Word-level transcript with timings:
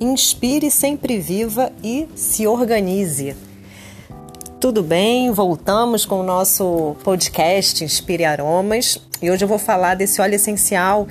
inspire 0.00 0.70
sempre 0.70 1.18
viva 1.18 1.70
e 1.84 2.08
se 2.16 2.46
organize. 2.46 3.36
Tudo 4.58 4.82
bem? 4.82 5.30
Voltamos 5.30 6.06
com 6.06 6.20
o 6.20 6.22
nosso 6.22 6.96
podcast 7.04 7.84
Inspire 7.84 8.24
Aromas 8.24 8.98
e 9.20 9.30
hoje 9.30 9.44
eu 9.44 9.48
vou 9.48 9.58
falar 9.58 9.94
desse 9.96 10.22
óleo 10.22 10.36
essencial 10.36 11.06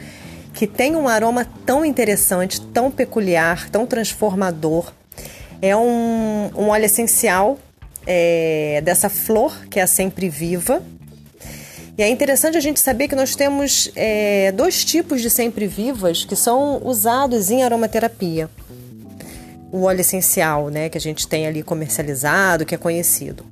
que 0.55 0.65
tem 0.65 0.95
um 0.95 1.07
aroma 1.07 1.47
tão 1.67 1.85
interessante, 1.85 2.59
tão 2.59 2.89
peculiar, 2.89 3.69
tão 3.69 3.85
transformador. 3.85 4.91
É 5.61 5.75
um, 5.75 6.49
um 6.55 6.69
óleo 6.69 6.85
essencial 6.85 7.59
é, 8.07 8.81
dessa 8.83 9.07
flor 9.07 9.67
que 9.67 9.79
é 9.79 9.85
sempre 9.85 10.29
viva. 10.29 10.81
E 11.95 12.01
é 12.01 12.09
interessante 12.09 12.57
a 12.57 12.61
gente 12.61 12.79
saber 12.79 13.07
que 13.07 13.15
nós 13.15 13.35
temos 13.35 13.91
é, 13.95 14.51
dois 14.51 14.83
tipos 14.83 15.21
de 15.21 15.29
sempre 15.29 15.67
vivas 15.67 16.25
que 16.25 16.35
são 16.35 16.81
usados 16.83 17.51
em 17.51 17.61
aromaterapia 17.61 18.49
o 19.71 19.83
óleo 19.83 20.01
essencial, 20.01 20.69
né, 20.69 20.89
que 20.89 20.97
a 20.97 21.01
gente 21.01 21.27
tem 21.27 21.47
ali 21.47 21.63
comercializado, 21.63 22.65
que 22.65 22.75
é 22.75 22.77
conhecido. 22.77 23.45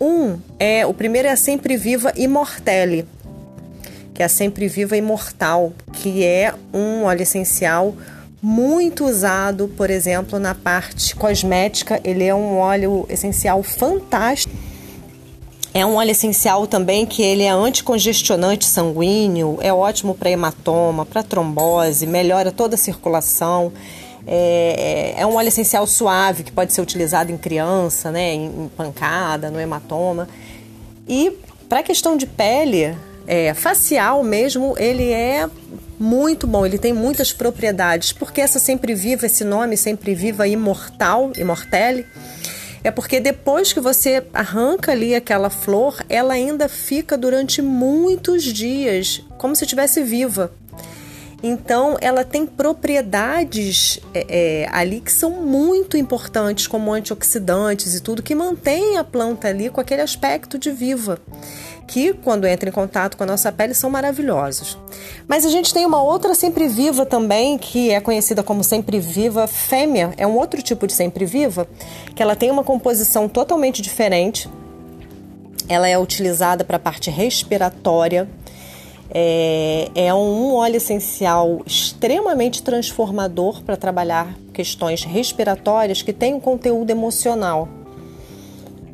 Um 0.00 0.38
é 0.58 0.84
o 0.86 0.92
primeiro 0.92 1.28
é 1.28 1.30
a 1.30 1.36
sempre 1.36 1.76
viva 1.76 2.12
Immortelle, 2.16 3.06
que 4.16 4.22
é 4.22 4.26
a 4.26 4.30
sempre 4.30 4.66
viva 4.66 4.96
imortal, 4.96 5.74
que 5.92 6.24
é 6.24 6.54
um 6.72 7.04
óleo 7.04 7.20
essencial 7.20 7.94
muito 8.42 9.04
usado, 9.04 9.68
por 9.76 9.90
exemplo, 9.90 10.38
na 10.38 10.54
parte 10.54 11.14
cosmética. 11.14 12.00
Ele 12.02 12.24
é 12.24 12.34
um 12.34 12.56
óleo 12.56 13.04
essencial 13.10 13.62
fantástico. 13.62 14.54
É 15.74 15.84
um 15.84 15.96
óleo 15.96 16.12
essencial 16.12 16.66
também 16.66 17.04
que 17.04 17.22
ele 17.22 17.42
é 17.42 17.50
anticongestionante 17.50 18.64
sanguíneo, 18.64 19.58
é 19.60 19.70
ótimo 19.70 20.14
para 20.14 20.30
hematoma, 20.30 21.04
para 21.04 21.22
trombose, 21.22 22.06
melhora 22.06 22.50
toda 22.50 22.76
a 22.76 22.78
circulação. 22.78 23.70
É, 24.26 25.14
é, 25.16 25.20
é, 25.20 25.26
um 25.26 25.36
óleo 25.36 25.48
essencial 25.48 25.86
suave 25.86 26.42
que 26.42 26.50
pode 26.50 26.72
ser 26.72 26.80
utilizado 26.80 27.30
em 27.30 27.38
criança, 27.38 28.10
né, 28.10 28.34
em, 28.34 28.70
pancada, 28.76 29.50
no 29.50 29.60
hematoma. 29.60 30.28
E 31.08 31.32
para 31.68 31.80
a 31.80 31.82
questão 31.82 32.16
de 32.16 32.26
pele, 32.26 32.96
é, 33.26 33.54
facial 33.54 34.24
mesmo, 34.24 34.74
ele 34.78 35.10
é 35.10 35.48
muito 35.98 36.46
bom, 36.46 36.66
ele 36.66 36.78
tem 36.78 36.92
muitas 36.92 37.32
propriedades, 37.32 38.12
porque 38.12 38.40
essa 38.40 38.58
sempre 38.58 38.94
viva, 38.94 39.26
esse 39.26 39.44
nome 39.44 39.76
sempre 39.76 40.14
viva 40.14 40.46
imortal, 40.46 41.32
imortelle, 41.36 42.04
é 42.84 42.90
porque 42.90 43.18
depois 43.18 43.72
que 43.72 43.80
você 43.80 44.24
arranca 44.32 44.92
ali 44.92 45.14
aquela 45.14 45.50
flor, 45.50 46.04
ela 46.08 46.34
ainda 46.34 46.68
fica 46.68 47.16
durante 47.16 47.60
muitos 47.60 48.44
dias, 48.44 49.22
como 49.38 49.56
se 49.56 49.64
estivesse 49.64 50.02
viva. 50.02 50.52
Então, 51.48 51.96
ela 52.00 52.24
tem 52.24 52.44
propriedades 52.44 54.00
é, 54.12 54.26
é, 54.28 54.68
ali 54.72 55.00
que 55.00 55.12
são 55.12 55.30
muito 55.30 55.96
importantes, 55.96 56.66
como 56.66 56.92
antioxidantes 56.92 57.94
e 57.94 58.00
tudo, 58.00 58.20
que 58.20 58.34
mantém 58.34 58.98
a 58.98 59.04
planta 59.04 59.46
ali 59.46 59.70
com 59.70 59.80
aquele 59.80 60.02
aspecto 60.02 60.58
de 60.58 60.72
viva, 60.72 61.20
que 61.86 62.12
quando 62.12 62.48
entra 62.48 62.68
em 62.68 62.72
contato 62.72 63.16
com 63.16 63.22
a 63.22 63.26
nossa 63.26 63.52
pele 63.52 63.74
são 63.74 63.88
maravilhosos. 63.88 64.76
Mas 65.28 65.46
a 65.46 65.48
gente 65.48 65.72
tem 65.72 65.86
uma 65.86 66.02
outra 66.02 66.34
sempre 66.34 66.66
viva 66.66 67.06
também, 67.06 67.56
que 67.56 67.92
é 67.92 68.00
conhecida 68.00 68.42
como 68.42 68.64
sempre 68.64 68.98
viva 68.98 69.46
fêmea, 69.46 70.12
é 70.16 70.26
um 70.26 70.36
outro 70.36 70.60
tipo 70.60 70.84
de 70.84 70.94
sempre 70.94 71.24
viva, 71.24 71.68
que 72.16 72.22
ela 72.22 72.34
tem 72.34 72.50
uma 72.50 72.64
composição 72.64 73.28
totalmente 73.28 73.80
diferente. 73.80 74.50
Ela 75.68 75.86
é 75.86 75.96
utilizada 75.96 76.64
para 76.64 76.76
a 76.76 76.80
parte 76.80 77.08
respiratória 77.08 78.28
é, 79.10 79.90
é 79.94 80.14
um 80.14 80.54
óleo 80.54 80.76
essencial 80.76 81.62
extremamente 81.64 82.62
transformador 82.62 83.62
para 83.62 83.76
trabalhar 83.76 84.34
questões 84.52 85.04
respiratórias 85.04 86.02
que 86.02 86.12
tem 86.12 86.34
um 86.34 86.40
conteúdo 86.40 86.90
emocional. 86.90 87.68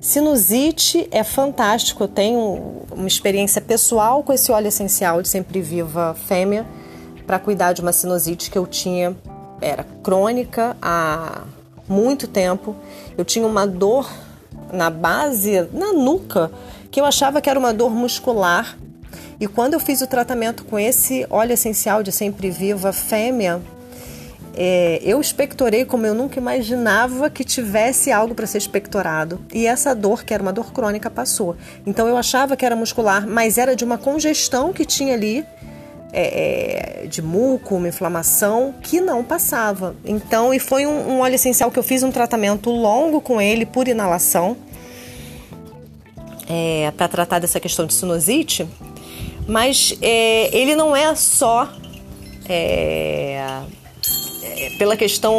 Sinusite 0.01 1.09
é 1.13 1.23
fantástico, 1.23 2.05
eu 2.05 2.09
tenho 2.09 2.83
uma 2.91 3.07
experiência 3.07 3.61
pessoal 3.61 4.23
com 4.23 4.33
esse 4.33 4.51
óleo 4.51 4.67
essencial 4.67 5.23
de 5.23 5.29
Sempre 5.29 5.61
Viva 5.61 6.17
Fêmea 6.27 6.67
para 7.27 7.39
cuidar 7.39 7.73
de 7.73 7.81
uma 7.81 7.93
sinusite 7.93 8.51
que 8.51 8.59
eu 8.59 8.67
tinha, 8.67 9.17
era 9.61 9.85
crônica 10.03 10.77
há 10.83 11.43
muito 11.89 12.27
tempo. 12.27 12.75
Eu 13.17 13.25
tinha 13.25 13.47
uma 13.47 13.67
dor 13.67 14.11
na 14.73 14.91
base, 14.91 15.69
na 15.73 15.93
nuca, 15.93 16.51
que 16.91 17.01
eu 17.01 17.05
achava 17.05 17.41
que 17.41 17.49
era 17.49 17.59
uma 17.59 17.73
dor 17.73 17.91
muscular 17.91 18.77
e 19.43 19.49
quando 19.49 19.75
eu 19.75 19.81
fiz 19.81 20.01
o 20.01 20.07
tratamento 20.07 20.65
com 20.65 20.79
esse 20.79 21.27
óleo 21.29 21.55
essencial 21.55 22.01
de 22.01 22.13
sempre 22.13 22.49
viva 22.49 22.93
fêmea, 22.93 23.61
é, 24.55 25.01
eu 25.03 25.21
expectorei 25.21 25.85
como 25.85 26.07
eu 26.07 26.15
nunca 26.15 26.39
imaginava 26.39 27.29
que 27.29 27.43
tivesse 27.43 28.13
algo 28.13 28.37
para 28.37 28.47
ser 28.47 28.59
expectorado. 28.59 29.41
E 29.53 29.67
essa 29.67 29.97
dor, 29.97 30.23
que 30.23 30.33
era 30.33 30.41
uma 30.41 30.53
dor 30.53 30.73
crônica, 30.73 31.11
passou. 31.11 31.57
Então 31.85 32.07
eu 32.07 32.17
achava 32.17 32.57
que 32.57 32.65
era 32.65 32.77
muscular, 32.77 33.27
mas 33.27 33.59
era 33.59 33.75
de 33.75 33.83
uma 33.83 33.99
congestão 33.99 34.73
que 34.73 34.85
tinha 34.85 35.15
ali, 35.15 35.45
é, 36.13 37.03
é, 37.03 37.07
de 37.09 37.21
muco, 37.21 37.75
uma 37.75 37.89
inflamação, 37.89 38.73
que 38.81 39.01
não 39.01 39.25
passava. 39.25 39.97
Então, 40.05 40.55
e 40.55 40.61
foi 40.61 40.87
um, 40.87 41.15
um 41.15 41.19
óleo 41.19 41.35
essencial 41.35 41.69
que 41.69 41.81
eu 41.81 41.83
fiz 41.83 42.05
um 42.05 42.13
tratamento 42.13 42.71
longo 42.71 43.21
com 43.21 43.41
ele, 43.41 43.67
por 43.67 43.89
inalação, 43.89 44.57
é, 46.49 46.93
para 46.97 47.09
tratar 47.09 47.41
dessa 47.41 47.59
questão 47.59 47.87
de 47.87 47.95
sinusite. 47.95 48.69
Mas 49.47 49.97
é, 50.01 50.57
ele 50.57 50.75
não 50.75 50.95
é 50.95 51.15
só 51.15 51.69
é, 52.49 53.63
é, 54.43 54.71
pela 54.79 54.97
questão 54.97 55.35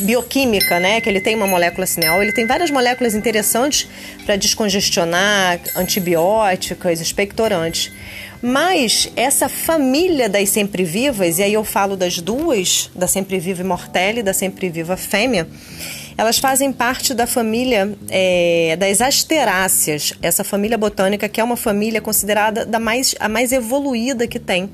bioquímica, 0.00 0.78
né? 0.78 1.00
Que 1.00 1.08
ele 1.08 1.20
tem 1.20 1.34
uma 1.34 1.46
molécula 1.46 1.86
cineol, 1.86 2.22
ele 2.22 2.32
tem 2.32 2.46
várias 2.46 2.70
moléculas 2.70 3.14
interessantes 3.14 3.88
para 4.24 4.36
descongestionar, 4.36 5.60
antibióticas, 5.76 7.00
expectorantes. 7.00 7.92
Mas 8.42 9.10
essa 9.16 9.48
família 9.48 10.28
das 10.28 10.50
sempre 10.50 10.84
vivas, 10.84 11.38
e 11.38 11.42
aí 11.42 11.54
eu 11.54 11.64
falo 11.64 11.96
das 11.96 12.18
duas, 12.18 12.90
da 12.94 13.06
sempre 13.06 13.38
viva 13.38 13.62
Immortelle 13.62 14.20
e 14.20 14.22
da 14.22 14.34
sempre 14.34 14.68
viva 14.68 14.98
fêmea, 14.98 15.48
elas 16.16 16.38
fazem 16.38 16.72
parte 16.72 17.12
da 17.12 17.26
família 17.26 17.96
é, 18.08 18.76
das 18.78 19.00
asteráceas, 19.00 20.12
essa 20.22 20.44
família 20.44 20.78
botânica 20.78 21.28
que 21.28 21.40
é 21.40 21.44
uma 21.44 21.56
família 21.56 22.00
considerada 22.00 22.64
da 22.64 22.78
mais, 22.78 23.14
a 23.18 23.28
mais 23.28 23.52
evoluída 23.52 24.26
que 24.26 24.38
tem. 24.38 24.70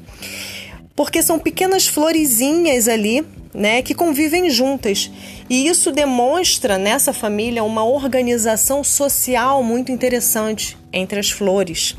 Porque 0.95 1.23
são 1.23 1.39
pequenas 1.39 1.87
florezinhas 1.87 2.89
ali 2.89 3.25
né, 3.55 3.83
que 3.83 3.95
convivem 3.95 4.51
juntas. 4.51 5.11
E 5.49 5.67
isso 5.67 5.91
demonstra 5.91 6.79
nessa 6.79 7.13
família 7.13 7.65
uma 7.65 7.85
organização 7.85 8.85
social 8.85 9.63
muito 9.63 9.91
interessante 9.91 10.77
entre 10.93 11.19
as 11.19 11.31
flores. 11.31 11.97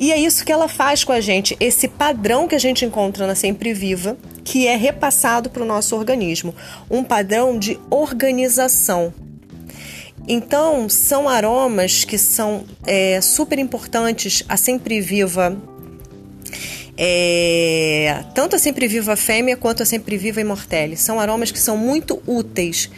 E 0.00 0.10
é 0.10 0.18
isso 0.18 0.46
que 0.46 0.50
ela 0.50 0.66
faz 0.66 1.04
com 1.04 1.12
a 1.12 1.20
gente, 1.20 1.54
esse 1.60 1.86
padrão 1.86 2.48
que 2.48 2.54
a 2.54 2.58
gente 2.58 2.86
encontra 2.86 3.26
na 3.26 3.34
Sempre 3.34 3.74
Viva, 3.74 4.16
que 4.42 4.66
é 4.66 4.74
repassado 4.74 5.50
para 5.50 5.62
o 5.62 5.66
nosso 5.66 5.94
organismo, 5.94 6.54
um 6.90 7.04
padrão 7.04 7.58
de 7.58 7.78
organização. 7.90 9.12
Então, 10.26 10.88
são 10.88 11.28
aromas 11.28 12.06
que 12.06 12.16
são 12.16 12.64
é, 12.86 13.20
super 13.20 13.58
importantes. 13.58 14.42
A 14.48 14.56
Sempre 14.56 15.02
Viva, 15.02 15.54
é, 16.96 18.24
tanto 18.34 18.56
a 18.56 18.58
Sempre 18.58 18.88
Viva 18.88 19.16
Fêmea 19.16 19.54
quanto 19.54 19.82
a 19.82 19.86
Sempre 19.86 20.16
Viva 20.16 20.40
Immortelle, 20.40 20.96
são 20.96 21.20
aromas 21.20 21.50
que 21.50 21.60
são 21.60 21.76
muito 21.76 22.22
úteis 22.26 22.88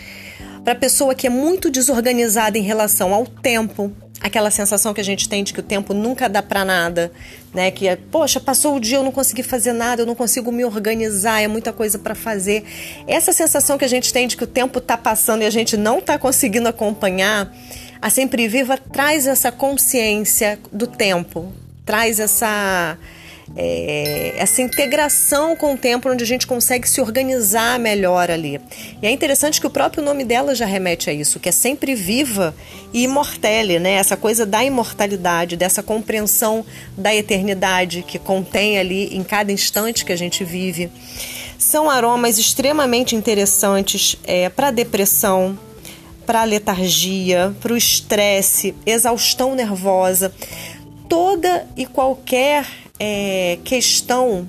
para 0.63 0.75
a 0.75 0.77
pessoa 0.77 1.17
que 1.17 1.27
é 1.27 1.31
muito 1.31 1.69
desorganizada 1.69 2.57
em 2.57 2.63
relação 2.63 3.13
ao 3.13 3.27
tempo, 3.27 3.91
aquela 4.23 4.51
sensação 4.51 4.95
que 4.95 5.01
a 5.01 5.05
gente 5.05 5.29
tem 5.29 5.43
de 5.43 5.53
que 5.53 5.61
o 5.61 5.63
tempo 5.63 5.93
nunca 5.93 6.29
dá 6.29 6.43
para 6.43 6.65
nada, 6.65 7.13
né? 7.53 7.71
Que 7.71 7.89
é, 7.89 7.97
poxa, 7.97 8.39
passou 8.39 8.77
o 8.77 8.81
dia, 8.81 8.99
eu 8.99 9.03
não 9.03 9.11
consegui 9.11 9.43
fazer 9.43 9.73
nada, 9.73 10.03
eu 10.03 10.07
não 10.07 10.15
consigo 10.15 10.53
me 10.53 10.65
organizar, 10.65 11.43
é 11.43 11.49
muita 11.49 11.73
coisa 11.73 11.99
para 11.99 12.15
fazer. 12.15 12.65
Essa 13.07 13.33
sensação 13.33 13.77
que 13.77 13.85
a 13.85 13.89
gente 13.89 14.13
tem 14.13 14.29
de 14.29 14.37
que 14.37 14.45
o 14.45 14.47
tempo 14.47 14.79
está 14.79 14.97
passando 14.97 15.43
e 15.43 15.47
a 15.47 15.51
gente 15.51 15.77
não 15.77 15.99
está 15.99 16.17
conseguindo 16.19 16.69
acompanhar, 16.69 17.53
a 18.01 18.11
Sempre 18.11 18.47
Viva 18.49 18.79
traz 18.79 19.27
essa 19.27 19.51
consciência 19.51 20.59
do 20.73 20.87
tempo, 20.87 21.53
traz 21.85 22.21
essa 22.21 22.97
é, 23.57 24.35
essa 24.37 24.63
integração 24.63 25.55
com 25.57 25.75
o 25.75 25.79
tempo, 25.79 26.09
onde 26.09 26.25
a 26.25 26.27
gente 26.27 26.47
consegue 26.47 26.89
se 26.89 27.01
organizar 27.01 27.79
melhor 27.79 28.31
ali. 28.31 28.61
E 29.03 29.07
é 29.07 29.11
interessante 29.11 29.61
que 29.61 29.67
o 29.67 29.71
próprio 29.71 30.03
nome 30.03 30.25
dela 30.25 30.55
já 30.55 30.67
remete 30.67 31.11
a 31.11 31.13
isso, 31.13 31.39
que 31.39 31.49
é 31.49 31.53
sempre 31.53 31.95
viva 31.95 32.55
e 32.93 33.05
imortele, 33.05 33.79
né? 33.79 33.93
Essa 33.93 34.17
coisa 34.17 34.47
da 34.47 34.65
imortalidade, 34.65 35.57
dessa 35.57 35.83
compreensão 35.83 36.65
da 36.97 37.15
eternidade 37.15 38.03
que 38.03 38.19
contém 38.19 38.79
ali 38.79 39.15
em 39.15 39.23
cada 39.23 39.53
instante 39.53 40.05
que 40.05 40.13
a 40.13 40.17
gente 40.17 40.45
vive. 40.45 40.91
São 41.59 41.89
aromas 41.89 42.39
extremamente 42.39 43.15
interessantes 43.15 44.17
é, 44.25 44.49
para 44.49 44.71
depressão, 44.71 45.59
para 46.27 46.45
letargia, 46.45 47.55
para 47.61 47.73
o 47.73 47.77
estresse, 47.77 48.75
exaustão 48.87 49.55
nervosa, 49.55 50.33
toda 51.09 51.67
e 51.77 51.85
qualquer 51.87 52.67
é, 52.99 53.59
questão 53.65 54.49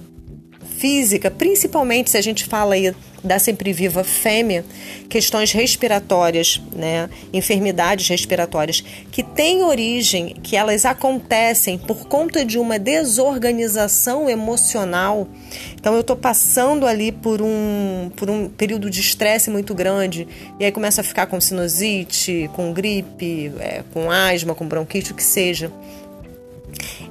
física, 0.77 1.31
principalmente 1.31 2.09
se 2.09 2.17
a 2.17 2.21
gente 2.21 2.45
fala 2.45 2.75
aí 2.75 2.93
da 3.23 3.39
sempre 3.39 3.71
viva 3.71 4.03
fêmea 4.03 4.65
questões 5.07 5.51
respiratórias, 5.51 6.61
né, 6.75 7.09
enfermidades 7.31 8.09
respiratórias 8.09 8.83
que 9.11 9.23
têm 9.23 9.63
origem, 9.63 10.35
que 10.43 10.57
elas 10.57 10.85
acontecem 10.85 11.77
por 11.77 12.07
conta 12.07 12.43
de 12.43 12.59
uma 12.59 12.77
desorganização 12.77 14.29
emocional. 14.29 15.27
Então 15.75 15.93
eu 15.93 16.01
estou 16.01 16.17
passando 16.17 16.85
ali 16.85 17.11
por 17.11 17.41
um, 17.41 18.11
por 18.15 18.29
um 18.29 18.49
período 18.49 18.89
de 18.89 18.99
estresse 18.99 19.49
muito 19.49 19.73
grande 19.73 20.27
e 20.59 20.65
aí 20.65 20.71
começa 20.71 21.01
a 21.01 21.03
ficar 21.03 21.27
com 21.27 21.39
sinusite, 21.39 22.49
com 22.53 22.73
gripe, 22.73 23.53
é, 23.59 23.83
com 23.93 24.11
asma, 24.11 24.53
com 24.53 24.67
bronquite, 24.67 25.11
o 25.11 25.15
que 25.15 25.23
seja 25.23 25.71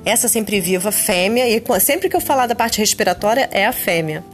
essa 0.04 0.28
sempre 0.28 0.60
viva 0.60 0.90
fêmea, 0.90 1.48
e 1.48 1.62
sempre 1.80 2.08
que 2.08 2.16
eu 2.16 2.20
falar 2.20 2.46
da 2.46 2.54
parte 2.54 2.78
respiratória, 2.78 3.48
é 3.52 3.66
a 3.66 3.72
fêmea 3.72 4.24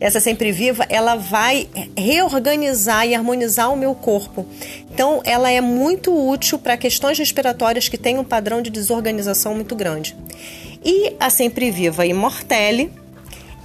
essa 0.00 0.20
sempre 0.20 0.52
viva, 0.52 0.86
ela 0.88 1.16
vai 1.16 1.68
reorganizar 1.96 3.06
e 3.06 3.14
harmonizar 3.14 3.72
o 3.72 3.76
meu 3.76 3.94
corpo. 3.94 4.46
Então, 4.92 5.20
ela 5.24 5.50
é 5.50 5.60
muito 5.60 6.14
útil 6.14 6.58
para 6.58 6.76
questões 6.76 7.18
respiratórias 7.18 7.88
que 7.88 7.98
têm 7.98 8.18
um 8.18 8.24
padrão 8.24 8.62
de 8.62 8.70
desorganização 8.70 9.54
muito 9.54 9.74
grande. 9.74 10.16
E 10.84 11.14
a 11.18 11.30
sempre 11.30 11.70
viva 11.70 12.06
Immortelle, 12.06 12.92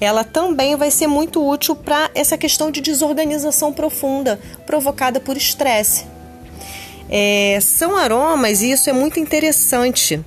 ela 0.01 0.23
também 0.23 0.75
vai 0.75 0.89
ser 0.89 1.07
muito 1.07 1.47
útil 1.47 1.75
para 1.75 2.09
essa 2.15 2.37
questão 2.37 2.71
de 2.71 2.81
desorganização 2.81 3.71
profunda 3.71 4.39
provocada 4.65 5.19
por 5.19 5.37
estresse. 5.37 6.05
É, 7.15 7.59
são 7.61 7.95
aromas 7.95 8.63
e 8.63 8.71
isso 8.71 8.89
é 8.89 8.93
muito 8.93 9.19
interessante, 9.19 10.19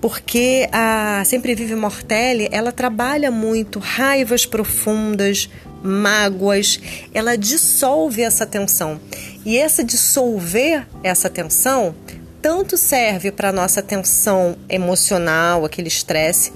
porque 0.00 0.68
a 0.72 1.22
Sempre 1.24 1.54
Vive 1.54 1.76
Mortelle, 1.76 2.48
ela 2.50 2.72
trabalha 2.72 3.30
muito 3.30 3.78
raivas 3.78 4.44
profundas, 4.44 5.48
mágoas, 5.80 6.80
ela 7.14 7.36
dissolve 7.36 8.22
essa 8.22 8.44
tensão. 8.44 9.00
E 9.44 9.56
essa 9.56 9.84
dissolver 9.84 10.88
essa 11.04 11.30
tensão 11.30 11.94
tanto 12.42 12.76
serve 12.76 13.30
para 13.30 13.52
nossa 13.52 13.80
tensão 13.80 14.56
emocional, 14.68 15.64
aquele 15.64 15.86
estresse, 15.86 16.52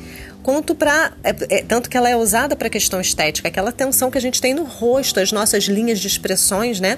quanto 0.49 0.75
para. 0.75 1.13
É, 1.23 1.59
é, 1.59 1.63
tanto 1.63 1.91
que 1.91 1.97
ela 1.99 2.09
é 2.09 2.17
usada 2.17 2.57
para 2.57 2.71
questão 2.71 2.99
estética, 3.03 3.49
aquela 3.49 3.71
tensão 3.71 4.11
que 4.11 4.17
a 4.17 4.21
gente 4.21 4.41
tem 4.41 4.55
no 4.55 4.65
rosto, 4.65 5.21
as 5.21 5.31
nossas 5.31 5.65
linhas 5.65 6.01
de 6.01 6.07
expressões, 6.07 6.81
né? 6.81 6.97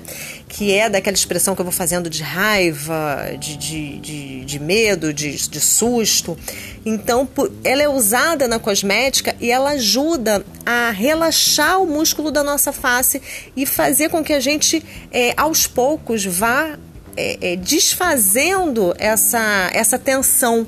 Que 0.48 0.72
é 0.72 0.88
daquela 0.88 1.16
expressão 1.16 1.56
que 1.56 1.60
eu 1.60 1.64
vou 1.64 1.72
fazendo 1.72 2.08
de 2.08 2.22
raiva, 2.22 3.32
de, 3.40 3.56
de, 3.56 3.98
de, 3.98 4.44
de 4.44 4.60
medo, 4.60 5.12
de, 5.12 5.36
de 5.48 5.60
susto. 5.60 6.38
Então, 6.86 7.28
ela 7.64 7.82
é 7.82 7.88
usada 7.88 8.46
na 8.46 8.60
cosmética 8.60 9.34
e 9.40 9.50
ela 9.50 9.70
ajuda 9.70 10.44
a 10.64 10.92
relaxar 10.92 11.82
o 11.82 11.86
músculo 11.86 12.30
da 12.30 12.44
nossa 12.44 12.70
face 12.70 13.20
e 13.56 13.66
fazer 13.66 14.10
com 14.10 14.22
que 14.22 14.32
a 14.32 14.38
gente, 14.38 14.80
é, 15.10 15.34
aos 15.36 15.66
poucos, 15.66 16.24
vá 16.24 16.78
é, 17.16 17.54
é, 17.54 17.56
desfazendo 17.56 18.94
essa, 18.96 19.70
essa 19.74 19.98
tensão 19.98 20.64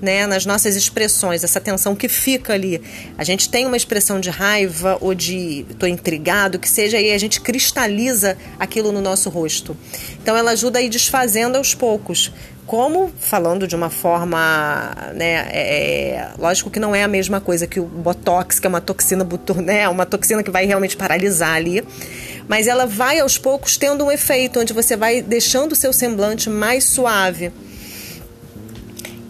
né, 0.00 0.26
nas 0.26 0.44
nossas 0.44 0.76
expressões, 0.76 1.42
essa 1.44 1.60
tensão 1.60 1.94
que 1.94 2.08
fica 2.08 2.52
ali. 2.52 2.80
A 3.16 3.24
gente 3.24 3.48
tem 3.48 3.66
uma 3.66 3.76
expressão 3.76 4.20
de 4.20 4.30
raiva 4.30 4.98
ou 5.00 5.14
de 5.14 5.66
estou 5.70 5.88
intrigado, 5.88 6.58
que 6.58 6.68
seja, 6.68 7.00
e 7.00 7.12
a 7.12 7.18
gente 7.18 7.40
cristaliza 7.40 8.36
aquilo 8.58 8.92
no 8.92 9.00
nosso 9.00 9.30
rosto. 9.30 9.76
Então 10.22 10.36
ela 10.36 10.52
ajuda 10.52 10.78
a 10.78 10.82
ir 10.82 10.88
desfazendo 10.88 11.56
aos 11.56 11.74
poucos. 11.74 12.32
Como, 12.66 13.12
falando 13.20 13.68
de 13.68 13.76
uma 13.76 13.88
forma, 13.88 14.92
né, 15.14 15.46
é, 15.52 15.60
é 15.60 16.30
lógico 16.36 16.68
que 16.68 16.80
não 16.80 16.92
é 16.96 17.04
a 17.04 17.08
mesma 17.08 17.40
coisa 17.40 17.64
que 17.64 17.78
o 17.78 17.84
Botox, 17.84 18.58
que 18.58 18.66
é 18.66 18.68
uma 18.68 18.80
toxina, 18.80 19.24
né, 19.62 19.88
uma 19.88 20.04
toxina 20.04 20.42
que 20.42 20.50
vai 20.50 20.66
realmente 20.66 20.96
paralisar 20.96 21.54
ali, 21.54 21.84
mas 22.48 22.66
ela 22.66 22.84
vai 22.84 23.20
aos 23.20 23.38
poucos 23.38 23.76
tendo 23.76 24.04
um 24.04 24.10
efeito 24.10 24.58
onde 24.58 24.72
você 24.72 24.96
vai 24.96 25.22
deixando 25.22 25.72
o 25.72 25.76
seu 25.76 25.92
semblante 25.92 26.50
mais 26.50 26.84
suave. 26.84 27.52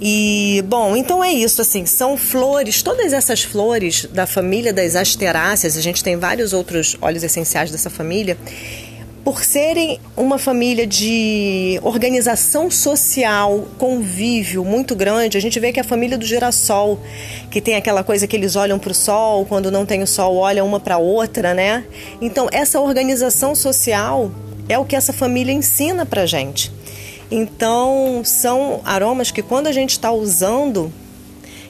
E, 0.01 0.63
bom, 0.67 0.95
então 0.95 1.25
é 1.25 1.33
isso, 1.33 1.63
assim, 1.63 1.87
são 1.87 2.17
flores, 2.17 2.83
todas 2.83 3.13
essas 3.13 3.43
flores 3.43 4.07
da 4.13 4.27
família 4.27 4.73
das 4.73 4.95
asteráceas, 4.95 5.77
a 5.77 5.81
gente 5.81 6.05
tem 6.05 6.17
vários 6.17 6.53
outros 6.53 6.97
óleos 7.01 7.23
essenciais 7.23 7.71
dessa 7.71 7.89
família, 7.89 8.37
por 9.25 9.43
serem 9.43 9.99
uma 10.17 10.39
família 10.39 10.87
de 10.87 11.81
organização 11.83 12.71
social, 12.71 13.67
convívio 13.79 14.65
muito 14.65 14.95
grande, 14.95 15.37
a 15.37 15.41
gente 15.41 15.59
vê 15.59 15.73
que 15.73 15.81
a 15.81 15.85
família 15.85 16.17
do 16.17 16.25
girassol, 16.25 17.01
que 17.51 17.61
tem 17.61 17.75
aquela 17.75 18.05
coisa 18.05 18.27
que 18.27 18.37
eles 18.37 18.55
olham 18.55 18.79
para 18.79 18.93
o 18.93 18.95
sol, 18.95 19.47
quando 19.47 19.71
não 19.71 19.87
tem 19.87 20.03
o 20.03 20.07
sol, 20.07 20.37
olham 20.37 20.65
uma 20.67 20.79
para 20.79 20.99
outra, 20.99 21.55
né? 21.55 21.85
Então, 22.21 22.49
essa 22.53 22.79
organização 22.79 23.55
social 23.55 24.31
é 24.69 24.79
o 24.79 24.85
que 24.85 24.95
essa 24.95 25.13
família 25.13 25.53
ensina 25.53 26.05
para 26.05 26.27
gente. 26.27 26.76
Então, 27.31 28.23
são 28.25 28.81
aromas 28.85 29.31
que 29.31 29.43
quando 29.43 29.67
a 29.67 29.73
gente 29.73 29.91
está 29.91 30.13
usando, 30.13 30.93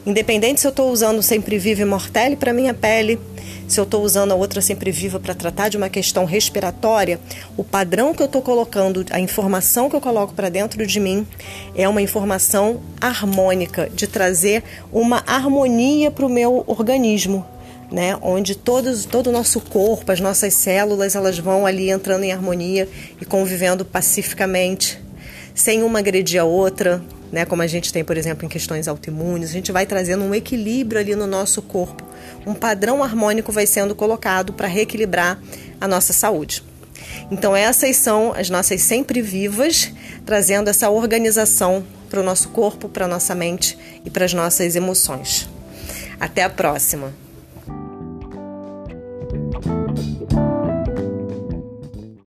independente 0.05 0.61
se 0.61 0.67
eu 0.67 0.71
estou 0.71 0.91
usando 0.91 1.23
Sempre 1.23 1.59
Viva 1.59 1.81
e 1.81 1.85
Mortelle 1.85 2.37
para 2.37 2.53
minha 2.53 2.75
pele, 2.75 3.19
se 3.67 3.81
eu 3.81 3.85
estou 3.85 4.03
usando 4.05 4.33
a 4.33 4.35
outra 4.35 4.61
Sempre 4.61 4.91
Viva 4.91 5.19
para 5.19 5.35
tratar 5.35 5.71
de 5.71 5.79
uma 5.79 5.89
questão 5.89 6.27
respiratória, 6.27 7.19
o 7.57 7.65
padrão 7.65 8.13
que 8.13 8.23
eu 8.23 8.27
estou 8.27 8.43
colocando, 8.43 9.05
a 9.11 9.19
informação 9.19 9.89
que 9.89 9.97
eu 9.97 10.01
coloco 10.01 10.35
para 10.35 10.51
dentro 10.51 10.87
de 10.87 11.01
mim 11.01 11.27
é 11.75 11.89
uma 11.89 12.03
informação 12.03 12.83
harmônica, 13.01 13.91
de 13.93 14.07
trazer 14.07 14.63
uma 14.93 15.25
harmonia 15.27 16.11
para 16.11 16.27
o 16.27 16.29
meu 16.29 16.65
organismo, 16.67 17.47
né, 17.91 18.17
onde 18.21 18.55
todos, 18.57 19.07
todo 19.07 19.29
o 19.29 19.33
nosso 19.33 19.61
corpo, 19.61 20.13
as 20.13 20.21
nossas 20.21 20.53
células, 20.53 21.15
elas 21.15 21.39
vão 21.39 21.65
ali 21.65 21.91
entrando 21.91 22.25
em 22.25 22.33
harmonia 22.33 22.87
e 23.19 23.25
convivendo 23.25 23.87
pacificamente 23.87 25.06
sem 25.57 25.83
uma 25.83 26.01
agredir 26.01 26.41
a 26.41 26.45
outra, 26.45 27.03
né? 27.33 27.47
Como 27.47 27.63
a 27.63 27.67
gente 27.67 27.91
tem, 27.93 28.05
por 28.05 28.17
exemplo, 28.17 28.45
em 28.45 28.49
questões 28.49 28.87
autoimunes, 28.87 29.49
a 29.49 29.53
gente 29.53 29.73
vai 29.73 29.87
trazendo 29.87 30.23
um 30.23 30.35
equilíbrio 30.35 31.01
ali 31.01 31.17
no 31.17 31.27
nosso 31.27 31.63
corpo. 31.63 32.05
Um 32.47 32.55
padrão 32.55 33.03
harmônico 33.03 33.51
vai 33.51 33.67
sendo 33.67 33.95
colocado 33.95 34.53
para 34.53 34.69
reequilibrar 34.69 35.41
a 35.81 35.89
nossa 35.89 36.13
saúde. 36.13 36.63
Então, 37.31 37.57
essas 37.57 37.97
são 37.97 38.33
as 38.37 38.51
nossas 38.51 38.83
sempre 38.83 39.23
vivas, 39.23 39.91
trazendo 40.25 40.69
essa 40.69 40.91
organização 40.91 41.85
para 42.11 42.21
o 42.21 42.23
nosso 42.23 42.51
corpo, 42.51 42.89
para 42.89 43.07
a 43.07 43.09
nossa 43.09 43.35
mente 43.35 43.77
e 44.05 44.11
para 44.11 44.27
as 44.27 44.35
nossas 44.35 44.77
emoções. 44.77 45.49
Até 46.21 46.45
a 46.45 46.51
próxima! 46.51 47.26